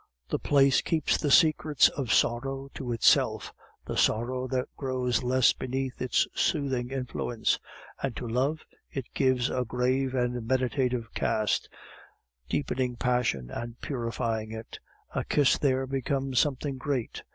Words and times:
The 0.29 0.39
place 0.39 0.81
keeps 0.81 1.15
the 1.15 1.29
secrets 1.29 1.87
of 1.89 2.11
sorrow 2.11 2.71
to 2.73 2.91
itself, 2.91 3.53
the 3.85 3.95
sorrow 3.95 4.47
that 4.47 4.67
grows 4.75 5.21
less 5.21 5.53
beneath 5.53 6.01
its 6.01 6.27
soothing 6.33 6.89
influence; 6.89 7.59
and 8.01 8.15
to 8.15 8.27
love, 8.27 8.61
it 8.89 9.05
gives 9.13 9.51
a 9.51 9.63
grave 9.63 10.15
and 10.15 10.47
meditative 10.47 11.13
cast, 11.13 11.69
deepening 12.49 12.95
passion 12.95 13.51
and 13.51 13.79
purifying 13.79 14.51
it. 14.51 14.79
A 15.13 15.23
kiss 15.23 15.59
there 15.59 15.85
becomes 15.85 16.39
something 16.39 16.79
great. 16.79 17.21